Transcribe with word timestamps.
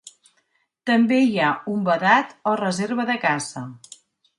També 0.91 1.19
hi 1.27 1.37
ha 1.39 1.51
un 1.75 1.85
vedat 1.91 2.35
o 2.53 2.57
reserva 2.67 3.11
de 3.15 3.23
caça. 3.29 3.69